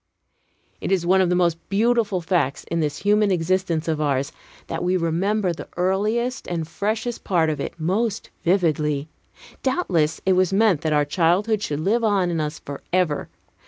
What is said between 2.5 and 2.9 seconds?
in